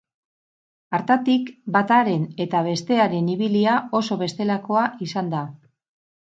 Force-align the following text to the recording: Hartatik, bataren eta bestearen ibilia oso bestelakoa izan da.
Hartatik, 0.99 1.51
bataren 1.75 2.23
eta 2.45 2.61
bestearen 2.69 3.29
ibilia 3.35 3.77
oso 4.01 4.19
bestelakoa 4.23 4.87
izan 5.09 5.31
da. 5.37 5.45